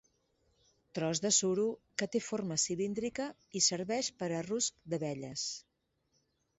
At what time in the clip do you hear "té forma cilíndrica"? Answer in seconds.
2.15-3.29